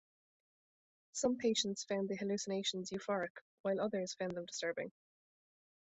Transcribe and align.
Some 1.11 1.37
patients 1.37 1.83
found 1.83 2.09
the 2.09 2.15
hallucinations 2.15 2.89
euphoric 2.89 3.37
while 3.61 3.79
others 3.79 4.15
found 4.15 4.35
them 4.35 4.45
disturbing. 4.47 4.91